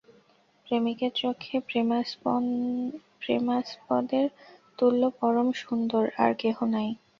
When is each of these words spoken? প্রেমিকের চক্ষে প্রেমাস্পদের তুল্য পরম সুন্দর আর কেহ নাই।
প্রেমিকের 0.67 1.11
চক্ষে 1.15 1.55
প্রেমাস্পদের 3.21 4.27
তুল্য 4.79 5.01
পরম 5.19 5.47
সুন্দর 5.61 6.03
আর 6.23 6.31
কেহ 6.41 6.57
নাই। 6.73 6.89